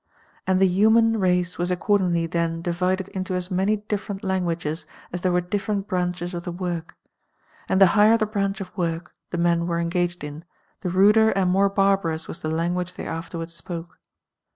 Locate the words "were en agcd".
9.67-10.23